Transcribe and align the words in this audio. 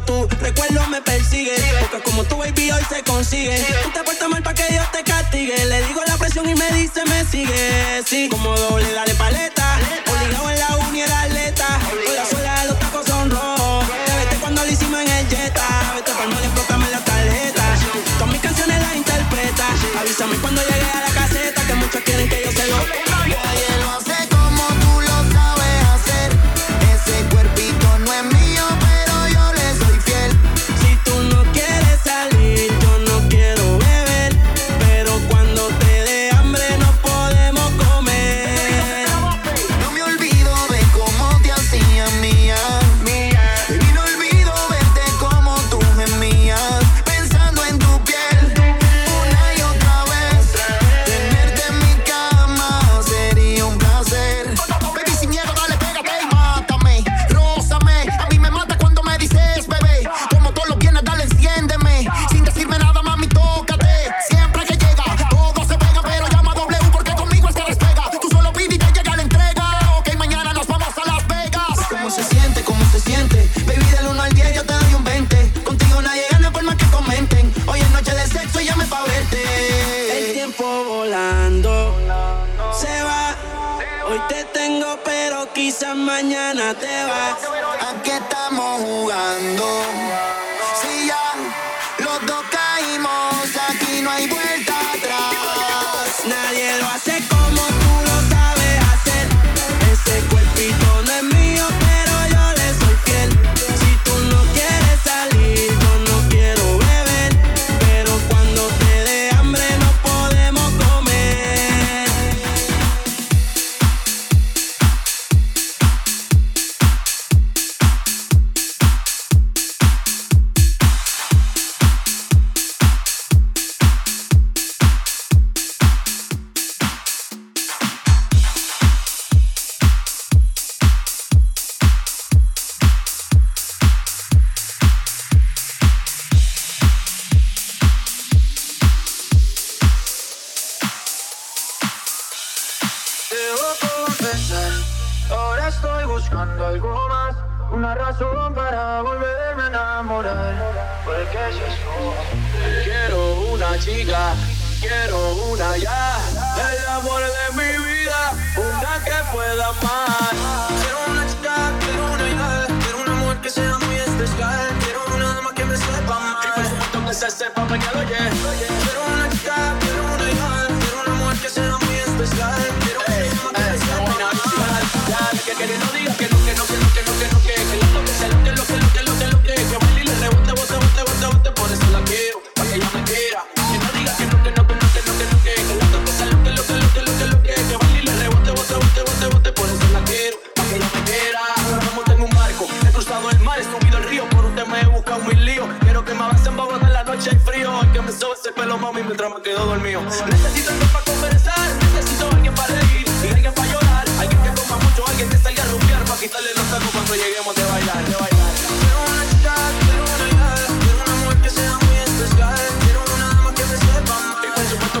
tu 0.00 0.26
recuerdo 0.40 0.86
me 0.88 1.00
persigue. 1.02 1.56
Porque 1.80 2.02
como 2.04 2.24
tu 2.24 2.36
baby 2.36 2.70
hoy 2.70 2.82
se 2.88 3.02
consigue. 3.02 3.64
Tú 3.82 3.90
te 3.90 4.02
portas 4.02 4.28
mal 4.28 4.42
para 4.42 4.54
que 4.54 4.72
Dios 4.72 4.90
te 4.92 5.02
castigue. 5.02 5.64
Le 5.66 5.82
digo 5.86 6.00
la 6.06 6.16
presión 6.16 6.48
y 6.48 6.54
me 6.54 6.70
dice, 6.72 7.04
me 7.06 7.24
sigue. 7.24 8.02
Sí, 8.06 8.28
como 8.30 8.56
doble, 8.56 8.92
dale 8.92 9.14
paleta 9.14 9.63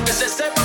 This 0.02 0.22
is 0.22 0.40
it. 0.40 0.63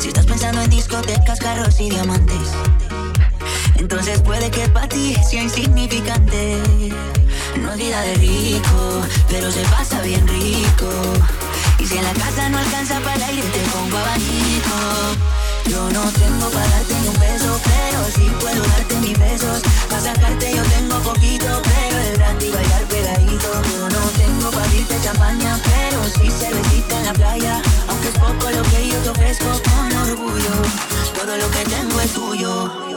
Si 0.00 0.08
estás 0.08 0.26
pensando 0.26 0.60
en 0.60 0.70
discotecas, 0.70 1.38
carros 1.38 1.78
y 1.78 1.88
diamantes, 1.88 2.50
entonces 3.76 4.20
puede 4.22 4.50
que 4.50 4.68
para 4.68 4.88
ti 4.88 5.14
sea 5.22 5.44
insignificante. 5.44 6.60
No 7.62 7.70
es 7.70 7.78
vida 7.78 8.00
de 8.00 8.14
rico, 8.16 9.02
pero 9.28 9.52
se 9.52 9.62
pasa 9.66 10.02
bien 10.02 10.26
rico. 10.26 10.90
Y 11.78 11.86
si 11.86 11.96
en 11.96 12.04
la 12.04 12.12
casa 12.14 12.48
no 12.48 12.58
alcanza 12.58 12.98
para 13.00 13.14
el 13.14 13.22
aire, 13.22 13.42
te 13.42 13.60
pongo 13.70 13.96
abanico. 13.96 15.37
Yo 15.68 15.90
no 15.90 16.02
tengo 16.12 16.48
para 16.48 16.66
darte 16.68 16.94
ni 17.02 17.08
un 17.08 17.20
beso, 17.20 17.60
pero 17.62 18.04
sí 18.14 18.32
puedo 18.40 18.62
darte 18.62 18.94
mis 19.00 19.18
besos. 19.18 19.60
Para 19.88 20.00
sacarte 20.00 20.56
yo 20.56 20.62
tengo 20.62 20.98
poquito, 21.00 21.60
pero 21.62 21.98
es 21.98 22.18
gratis 22.18 22.54
bailar 22.54 22.84
pegadito. 22.84 23.48
Yo 23.74 23.88
no 23.88 24.00
tengo 24.16 24.50
para 24.50 24.64
abrirte 24.64 24.98
champaña, 25.02 25.60
pero 25.64 26.04
si 26.04 26.30
sí 26.30 26.30
cervecita 26.30 26.98
en 26.98 27.04
la 27.04 27.12
playa. 27.12 27.62
Aunque 27.88 28.08
es 28.08 28.18
poco 28.18 28.50
lo 28.50 28.62
que 28.62 28.88
yo 28.88 28.98
te 29.02 29.10
ofrezco 29.10 29.50
con 29.68 29.96
orgullo, 29.96 30.54
todo 31.14 31.36
lo 31.36 31.50
que 31.50 31.64
tengo 31.64 32.00
es 32.00 32.12
tuyo. 32.14 32.87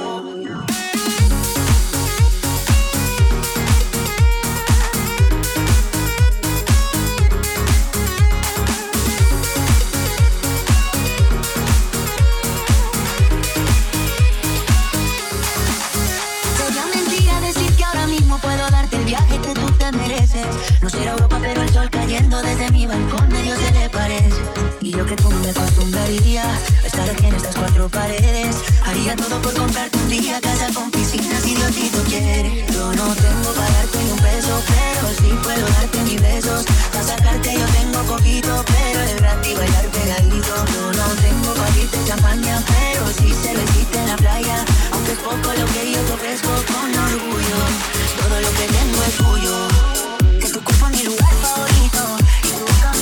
acostumbraría 25.52 26.44
a 26.44 26.88
estar 26.88 27.10
aquí 27.10 27.26
en 27.28 27.36
estas 27.36 27.56
cuatro 27.56 27.90
paredes. 27.90 28.56
Haría 28.86 29.16
todo 29.16 29.42
por 29.42 29.54
comprarte 29.54 29.98
un 29.98 30.10
día 30.10 30.40
casa 30.42 30.68
con 30.74 30.90
piscina 30.92 31.40
si 31.42 31.56
Diosito 31.56 32.02
quiere. 32.04 32.66
Yo 32.74 32.92
no 32.94 33.08
tengo 33.16 33.50
para 33.56 33.72
darte 33.72 33.98
ni 34.04 34.12
un 34.12 34.20
peso, 34.20 34.62
pero 34.68 35.08
sí 35.20 35.30
puedo 35.44 35.66
darte 35.68 35.98
mis 36.04 36.22
besos. 36.22 36.66
Para 36.92 37.04
sacarte 37.04 37.54
yo 37.54 37.66
tengo 37.78 38.00
poquito, 38.04 38.64
pero 38.66 39.00
es 39.02 39.16
gratis 39.18 39.58
bailar 39.58 39.86
pegadito. 39.88 40.54
Yo 40.74 40.84
no 41.00 41.08
tengo 41.26 41.54
para 41.54 41.78
irte 41.78 41.98
champaña, 42.06 42.64
pero 42.68 43.08
sí 43.18 43.34
se 43.44 43.54
lo 43.54 43.62
hiciste 43.64 43.98
en 44.00 44.08
la 44.08 44.16
playa. 44.18 44.66
Aunque 44.92 45.12
es 45.12 45.20
poco 45.20 45.48
lo 45.60 45.66
que 45.74 45.92
yo 45.92 46.00
te 46.02 46.14
ofrezco 46.14 46.52
con 46.72 46.90
orgullo, 47.08 47.60
todo 48.20 48.36
lo 48.42 48.52
que 48.58 48.66
tengo 48.78 49.00
es 49.08 49.16
tuyo. 49.18 49.68
Que 50.40 50.50
tu 50.50 50.64
cuerpo 50.64 50.86
es 50.88 50.98
mi 50.98 51.04
lugar 51.04 51.34
favorito 51.42 52.02
y 52.44 52.48
tu 52.48 52.60
boca 52.62 53.01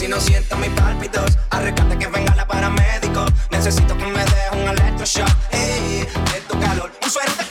si 0.00 0.08
no 0.08 0.18
siento 0.18 0.56
mis 0.56 0.70
pálpitos. 0.70 1.36
Al 1.50 1.62
rescate 1.64 1.98
que 1.98 2.06
venga 2.06 2.34
la 2.34 2.46
paramédico. 2.46 3.26
Necesito 3.50 3.94
que 3.98 4.06
me 4.06 4.24
des 4.24 4.50
un 4.52 4.68
electroshock. 4.68 5.28
Ey, 5.50 6.08
de 6.32 6.40
tu 6.48 6.58
calor, 6.58 6.90
un 7.04 7.10
suero 7.10 7.49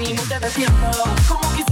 sin 0.00 0.16
límite 0.16 0.40
de. 0.40 0.48
Como 1.28 1.40
quisiera 1.54 1.69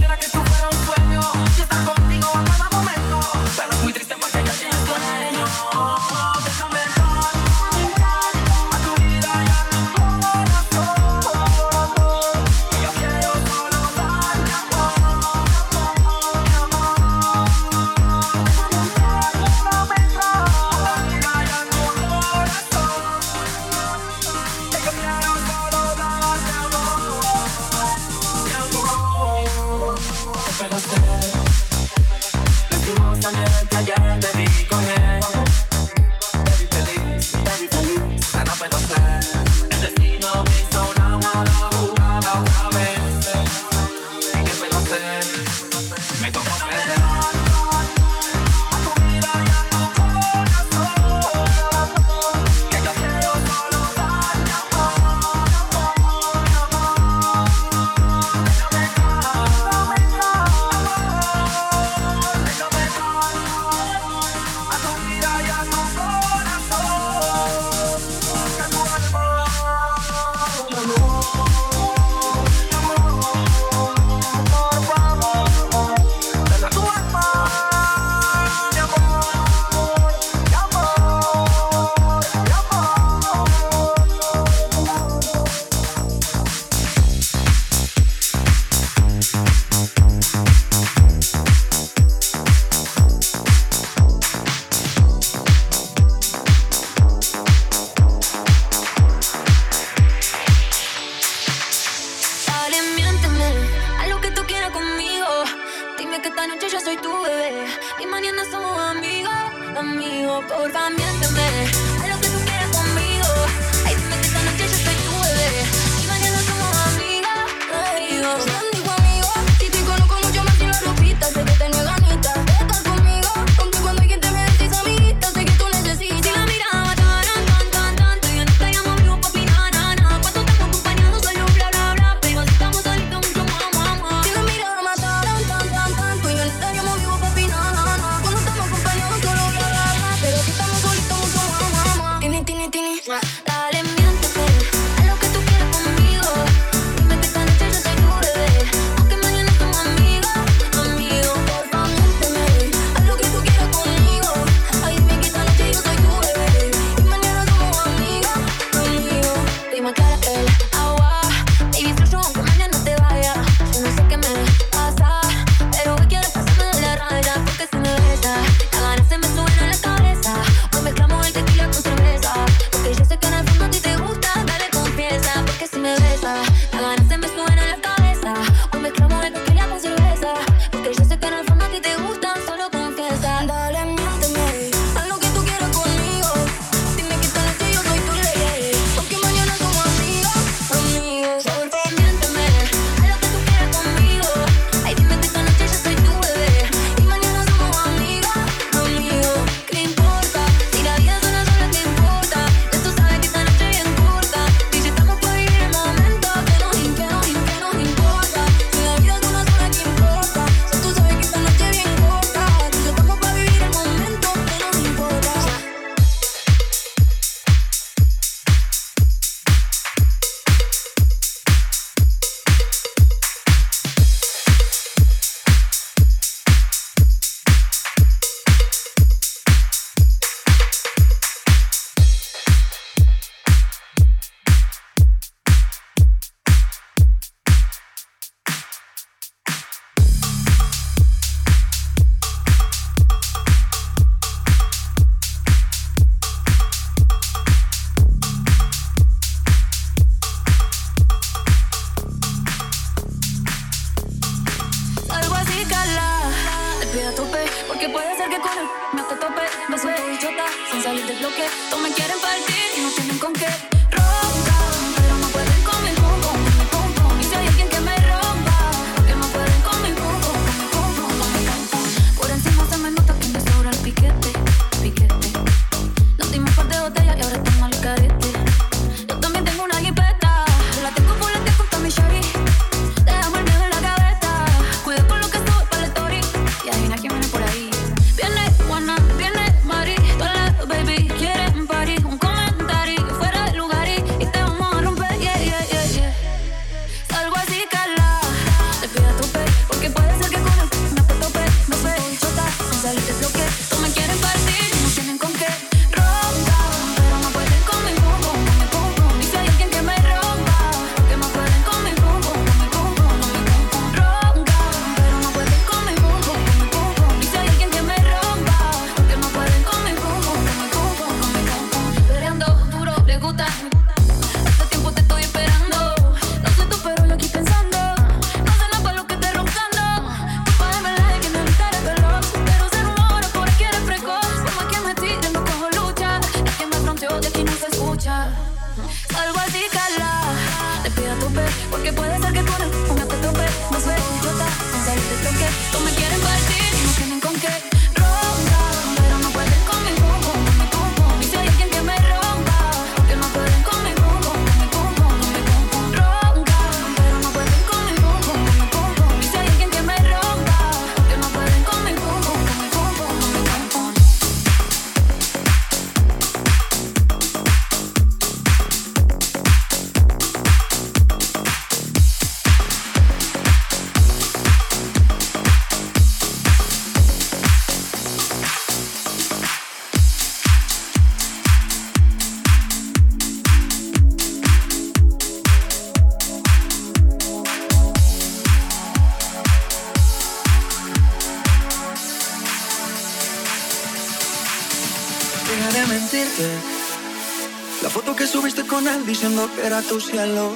diciendo 399.09 399.49
que 399.55 399.65
era 399.65 399.81
tu 399.81 399.99
cielo. 399.99 400.55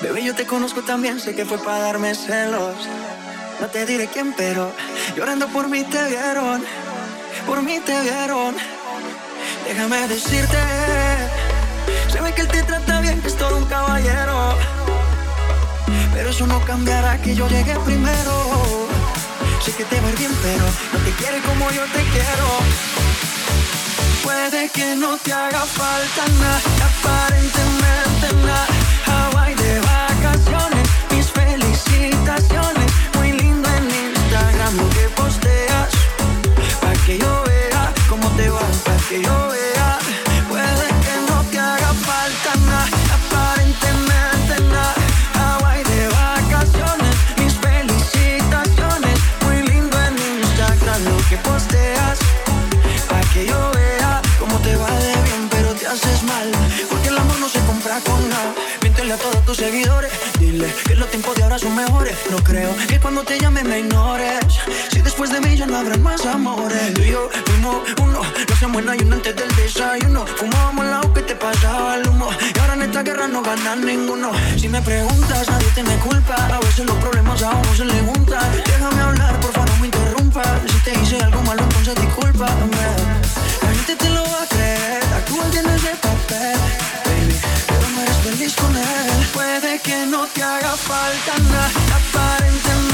Bebé, 0.00 0.22
yo 0.22 0.34
te 0.34 0.46
conozco 0.46 0.82
también, 0.82 1.18
sé 1.18 1.34
que 1.34 1.44
fue 1.44 1.58
para 1.58 1.80
darme 1.80 2.14
celos. 2.14 2.76
No 3.60 3.66
te 3.66 3.84
diré 3.84 4.06
quién, 4.06 4.32
pero 4.36 4.72
llorando 5.16 5.48
por 5.48 5.68
mí 5.68 5.82
te 5.82 6.02
vieron. 6.08 6.64
Por 7.44 7.62
mí 7.62 7.80
te 7.84 8.00
vieron. 8.02 8.54
Déjame 9.66 10.06
decirte, 10.06 10.56
se 12.12 12.20
ve 12.20 12.32
que 12.32 12.42
él 12.42 12.48
te 12.48 12.62
trata 12.62 13.00
bien, 13.00 13.20
que 13.20 13.28
es 13.28 13.36
todo 13.36 13.56
un 13.56 13.64
caballero. 13.64 14.54
Pero 16.14 16.30
eso 16.30 16.46
no 16.46 16.64
cambiará 16.64 17.20
que 17.20 17.34
yo 17.34 17.48
llegué 17.48 17.76
primero. 17.80 18.88
Sé 19.64 19.72
que 19.72 19.84
te 19.84 20.00
va 20.00 20.10
bien, 20.12 20.32
pero 20.42 20.64
no 20.92 20.98
te 21.04 21.10
quiere 21.18 21.40
como 21.40 21.70
yo 21.72 21.82
te 21.86 22.02
quiero. 22.14 22.48
Puede 24.22 24.68
que 24.70 24.94
no 24.94 25.16
te 25.18 25.32
haga 25.32 25.60
falta 25.60 26.24
nada, 26.40 26.60
aparentemente 27.06 28.32
nada. 28.44 28.75
A 59.16 59.18
todos 59.18 59.44
tus 59.44 59.56
seguidores. 59.56 60.12
Dile 60.38 60.72
que 60.86 60.94
los 60.94 61.08
tiempos 61.10 61.34
de 61.36 61.42
ahora 61.44 61.58
son 61.58 61.74
mejores. 61.74 62.16
No 62.30 62.36
creo 62.38 62.70
que 62.88 63.00
cuando 63.00 63.22
te 63.22 63.38
llame 63.38 63.64
me 63.64 63.80
ignores. 63.80 64.44
Si 64.90 65.00
después 65.00 65.30
de 65.30 65.40
mí 65.40 65.56
ya 65.56 65.66
no 65.66 65.78
habrá 65.78 65.96
más 65.96 66.24
amores. 66.26 66.94
Tú 66.94 67.02
y 67.02 67.10
yo 67.10 67.28
fuimos 67.46 67.76
uno. 68.02 68.20
No 68.22 68.54
hacemos 68.54 68.82
y 68.84 69.02
antes 69.02 69.36
del 69.36 69.56
desayuno. 69.56 70.26
Fumábamos 70.26 70.84
la 70.86 71.00
que 71.14 71.22
te 71.22 71.34
pasaba 71.34 71.96
el 71.96 72.08
humo. 72.08 72.28
Y 72.54 72.58
ahora 72.58 72.74
en 72.74 72.82
esta 72.82 73.02
guerra 73.02 73.26
no 73.28 73.42
gana 73.42 73.76
ninguno. 73.76 74.32
Si 74.56 74.68
me 74.68 74.82
preguntas, 74.82 75.48
nadie 75.48 75.68
te 75.74 75.82
me 75.82 75.96
culpa. 75.98 76.34
A 76.34 76.60
veces 76.60 76.84
los 76.86 76.96
problemas 76.96 77.42
a 77.42 77.50
uno 77.50 77.74
se 77.74 77.84
le 77.84 78.00
juntan. 78.00 78.44
Déjame 78.64 79.02
hablar, 79.02 79.40
por 79.40 79.52
favor, 79.52 79.70
no 79.70 79.76
me 79.78 79.86
interrumpas. 79.86 80.60
Si 80.70 80.78
te 80.84 80.92
hice 81.00 81.16
algo 81.22 81.42
malo, 81.42 81.62
entonces 81.62 81.94
discúlpame 81.94 82.76
te 83.94 84.10
lo 84.10 84.22
va 84.22 84.42
a 84.42 84.46
creer. 84.46 85.04
Actúa 85.14 85.44
ese 85.48 85.94
papel, 86.02 86.58
feliz 88.36 88.54
con 88.56 88.76
él. 88.76 89.26
Puede 89.32 89.78
que 89.80 90.06
no 90.06 90.26
te 90.26 90.42
haga 90.42 90.76
falta 90.76 91.38
nada, 91.38 91.70
aparentemente 91.96 92.85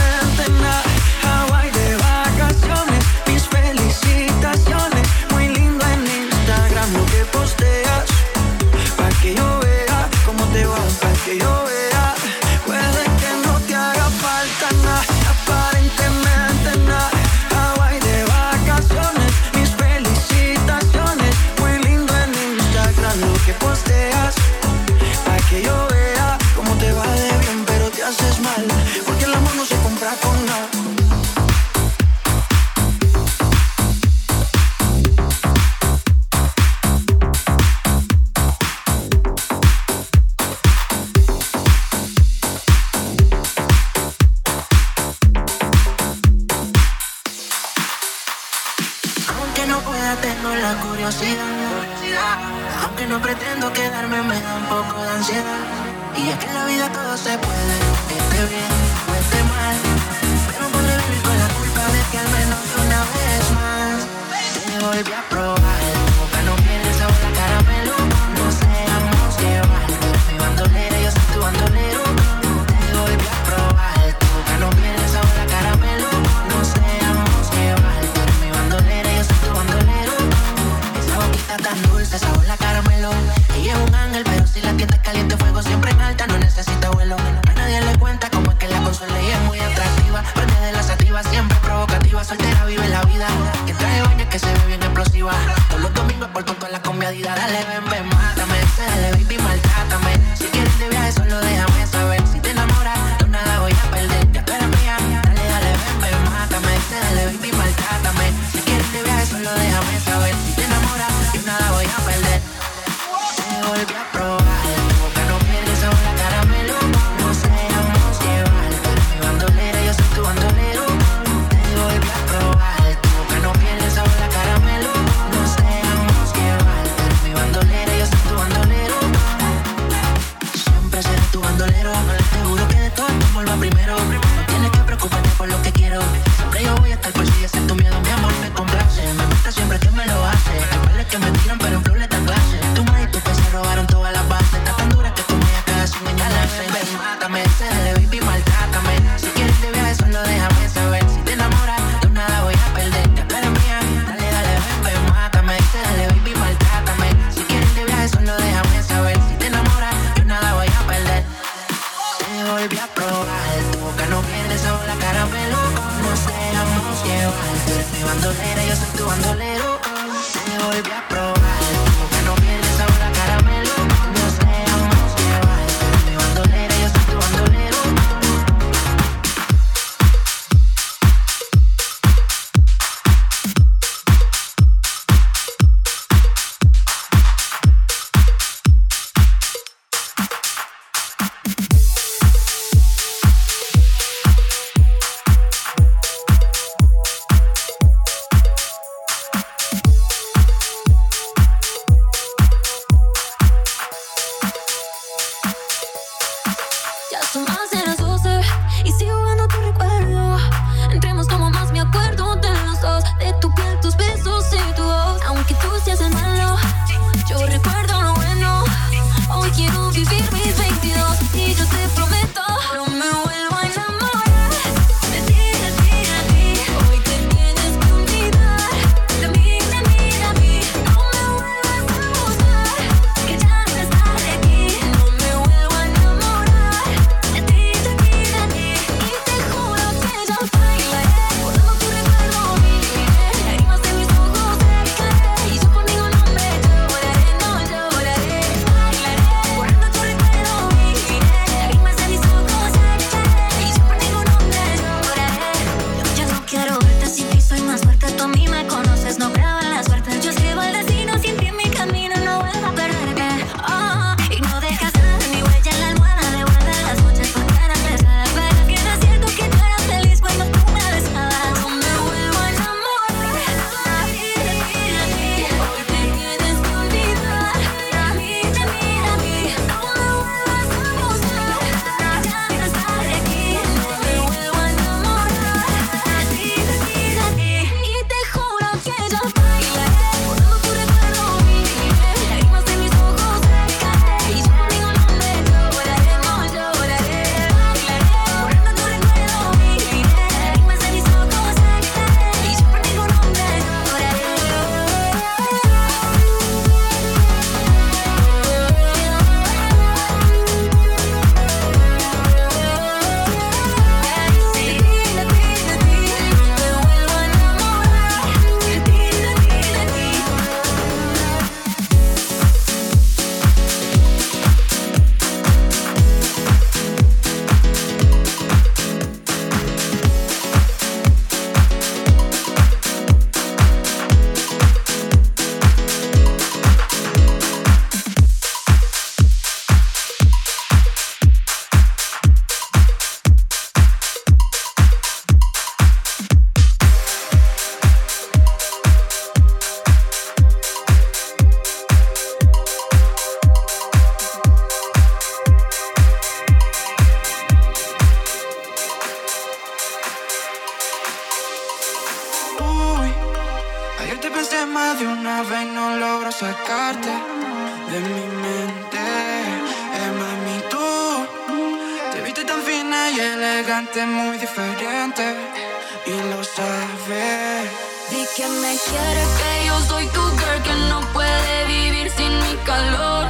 quieres, 378.78 379.28
que 379.28 379.66
yo 379.66 379.80
soy 379.82 380.06
tu 380.06 380.20
girl 380.38 380.62
que 380.62 380.74
no 380.88 381.00
puede 381.12 381.66
vivir 381.66 382.10
sin 382.10 382.32
mi 382.38 382.56
calor. 382.64 383.28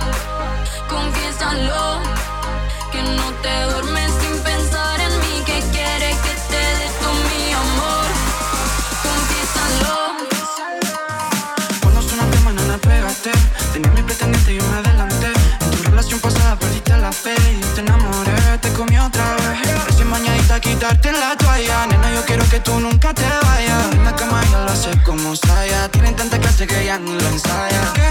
Confiésalo. 0.88 1.81
yang 26.92 27.08
lansaya 27.08 28.01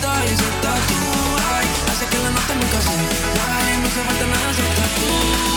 esta 0.00 0.24
y 0.24 0.32
ese 0.32 0.50
tatu, 0.62 0.94
ay, 1.54 1.66
hace 1.90 2.06
que 2.06 2.18
la 2.18 2.30
nota 2.30 2.54
nunca 2.54 2.80
se 2.80 2.88
vaya, 2.88 3.78
no 3.78 3.88
se 3.90 4.02
falta 4.02 4.26
nada, 4.26 4.50
ese 4.50 4.62
tatu. 4.62 5.49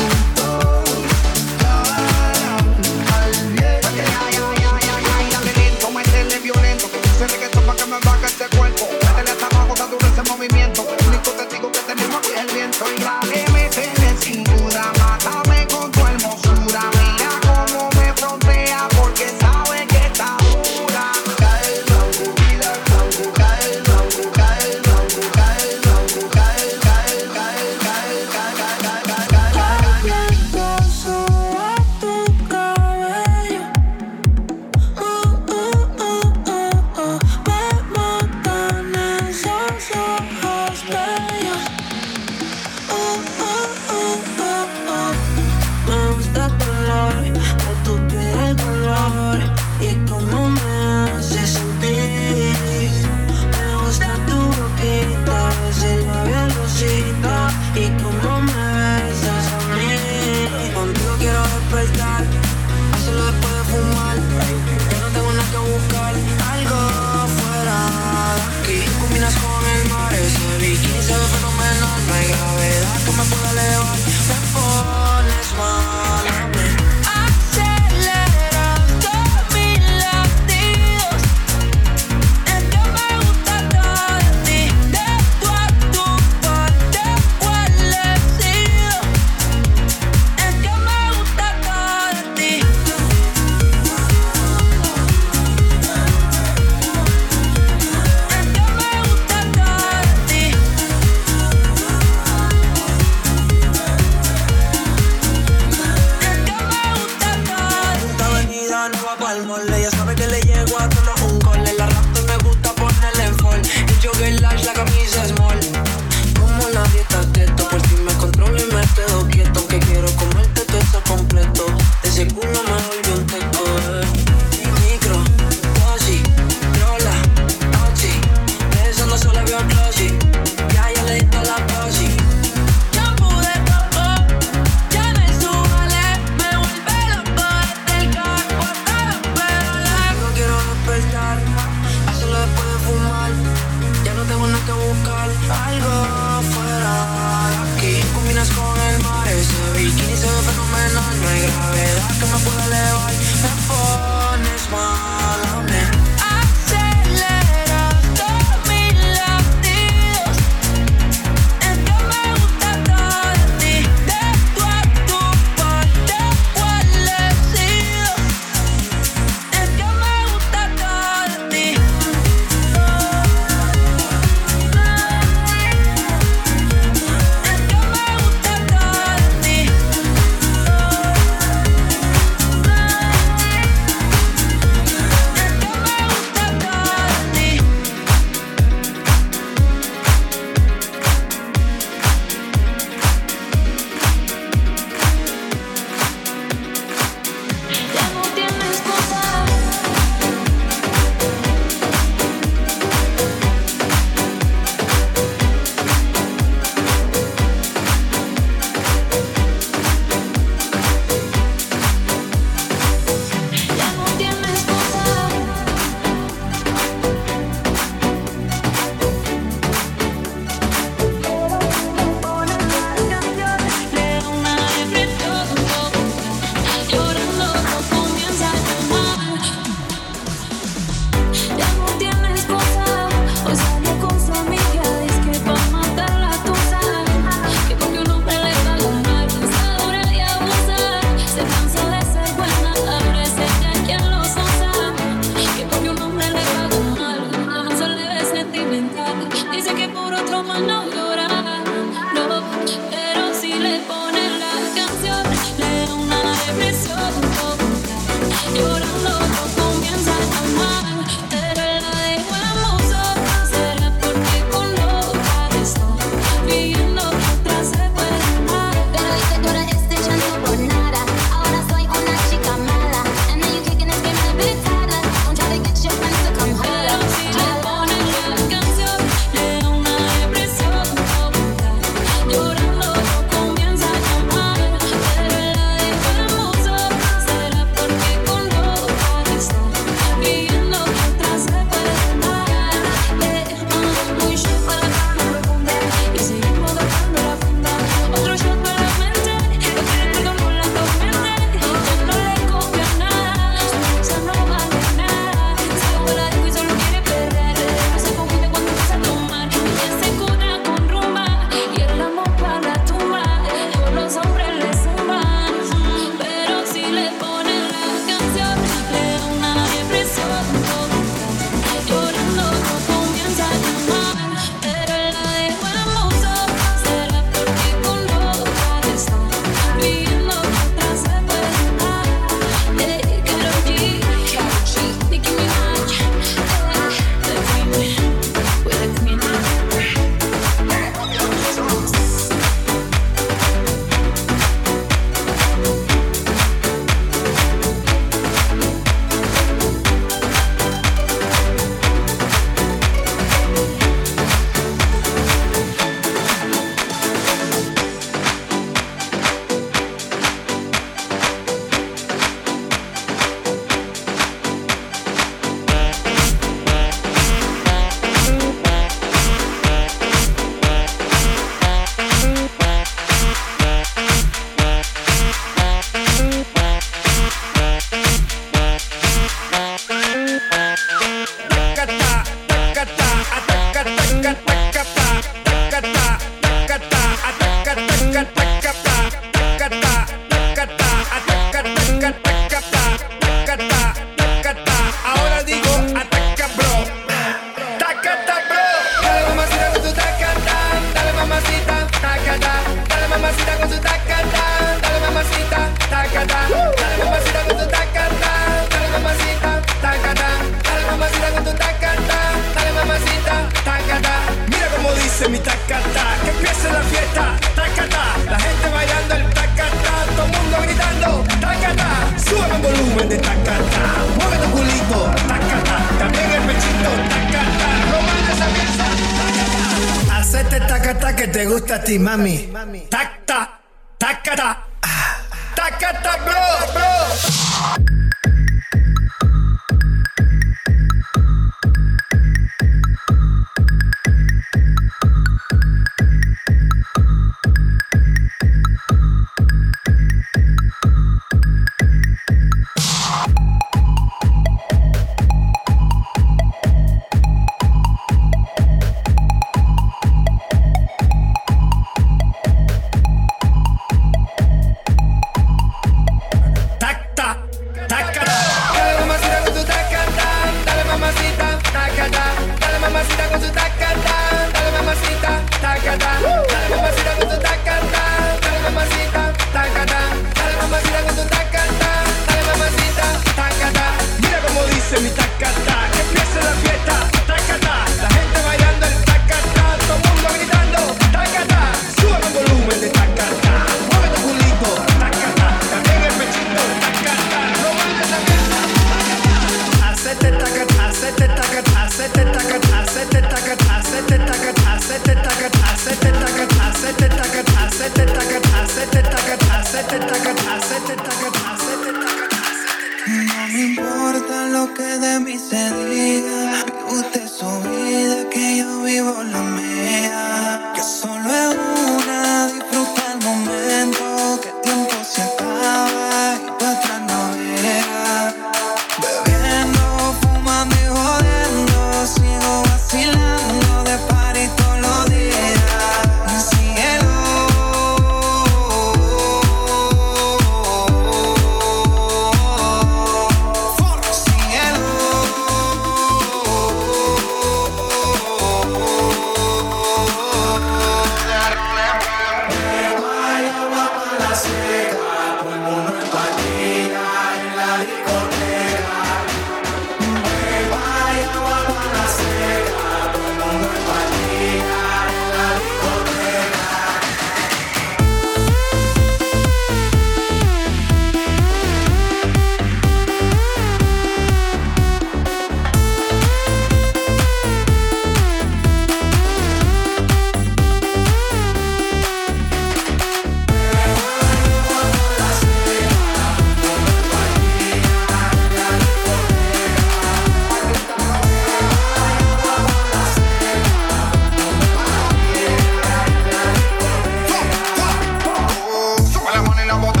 I'm 599.71 599.85
on 599.85 600.00